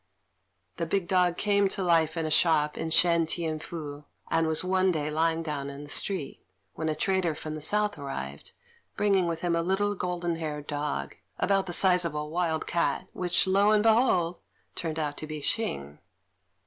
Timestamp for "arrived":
7.99-8.53